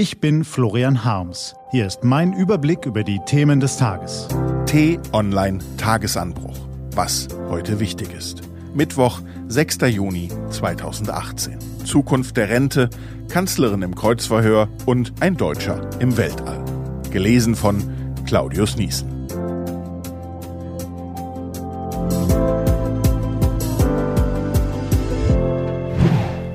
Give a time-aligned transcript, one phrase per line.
[0.00, 1.54] Ich bin Florian Harms.
[1.72, 4.28] Hier ist mein Überblick über die Themen des Tages.
[4.64, 6.56] T-Online Tagesanbruch.
[6.92, 8.40] Was heute wichtig ist.
[8.72, 9.76] Mittwoch, 6.
[9.88, 11.58] Juni 2018.
[11.84, 12.88] Zukunft der Rente,
[13.28, 16.64] Kanzlerin im Kreuzverhör und ein Deutscher im Weltall.
[17.10, 19.28] Gelesen von Claudius Niesen.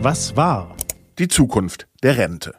[0.01, 0.75] Was war?
[1.19, 2.55] Die Zukunft der Rente.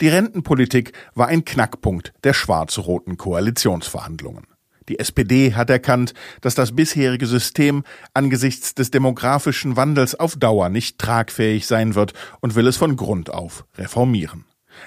[0.00, 4.46] Die Rentenpolitik war ein Knackpunkt der schwarz-roten Koalitionsverhandlungen.
[4.88, 10.98] Die SPD hat erkannt, dass das bisherige System angesichts des demografischen Wandels auf Dauer nicht
[10.98, 14.44] tragfähig sein wird und will es von Grund auf reformieren.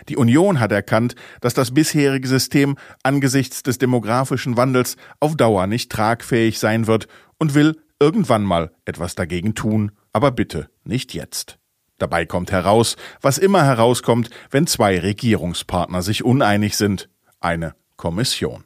[0.10, 5.92] Die Union hat erkannt, dass das bisherige System angesichts des demografischen Wandels auf Dauer nicht
[5.92, 7.08] tragfähig sein wird
[7.38, 11.58] und will irgendwann mal etwas dagegen tun, aber bitte nicht jetzt.
[11.98, 18.64] Dabei kommt heraus, was immer herauskommt, wenn zwei Regierungspartner sich uneinig sind, eine Kommission.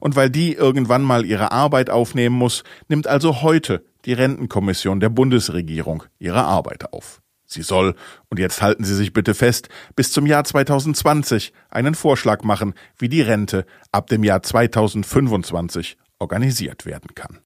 [0.00, 5.10] Und weil die irgendwann mal ihre Arbeit aufnehmen muss, nimmt also heute die Rentenkommission der
[5.10, 7.20] Bundesregierung ihre Arbeit auf.
[7.46, 7.96] Sie soll,
[8.28, 13.08] und jetzt halten Sie sich bitte fest, bis zum Jahr 2020 einen Vorschlag machen, wie
[13.08, 17.40] die Rente ab dem Jahr 2025 organisiert werden kann.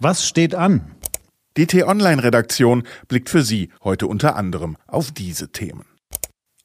[0.00, 0.94] Was steht an?
[1.58, 5.86] Die T-Online-Redaktion blickt für Sie heute unter anderem auf diese Themen.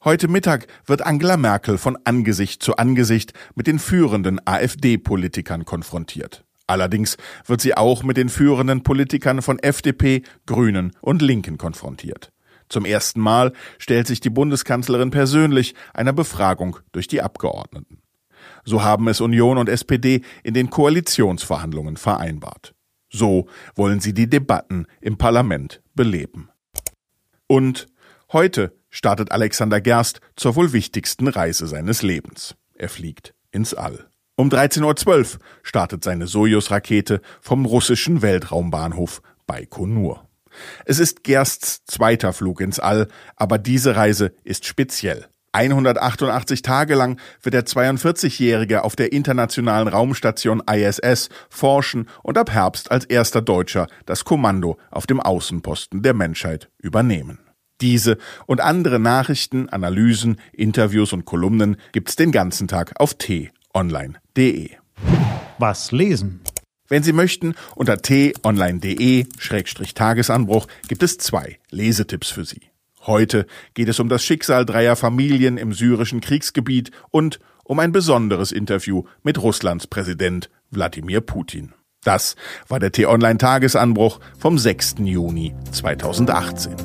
[0.03, 6.45] Heute Mittag wird Angela Merkel von Angesicht zu Angesicht mit den führenden AfD-Politikern konfrontiert.
[6.67, 12.31] Allerdings wird sie auch mit den führenden Politikern von FDP, Grünen und Linken konfrontiert.
[12.69, 18.03] Zum ersten Mal stellt sich die Bundeskanzlerin persönlich einer Befragung durch die Abgeordneten.
[18.63, 22.75] So haben es Union und SPD in den Koalitionsverhandlungen vereinbart.
[23.13, 26.49] So wollen sie die Debatten im Parlament beleben.
[27.47, 27.87] Und
[28.31, 32.55] heute startet Alexander Gerst zur wohl wichtigsten Reise seines Lebens.
[32.73, 34.07] Er fliegt ins All.
[34.35, 40.27] Um 13.12 Uhr startet seine Sojus-Rakete vom russischen Weltraumbahnhof Baikonur.
[40.85, 45.27] Es ist Gersts zweiter Flug ins All, aber diese Reise ist speziell.
[45.53, 52.91] 188 Tage lang wird der 42-Jährige auf der internationalen Raumstation ISS forschen und ab Herbst
[52.91, 57.39] als erster Deutscher das Kommando auf dem Außenposten der Menschheit übernehmen.
[57.81, 64.71] Diese und andere Nachrichten, Analysen, Interviews und Kolumnen gibt's den ganzen Tag auf t-online.de.
[65.59, 66.41] Was lesen?
[66.87, 72.72] Wenn Sie möchten, unter t-online.de-tagesanbruch gibt es zwei Lesetipps für Sie.
[73.05, 78.51] Heute geht es um das Schicksal dreier Familien im syrischen Kriegsgebiet und um ein besonderes
[78.51, 81.73] Interview mit Russlands Präsident Wladimir Putin.
[82.03, 82.35] Das
[82.67, 84.95] war der T-Online-Tagesanbruch vom 6.
[84.99, 86.75] Juni 2018.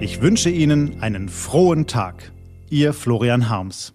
[0.00, 2.32] Ich wünsche Ihnen einen frohen Tag.
[2.68, 3.93] Ihr Florian Harms.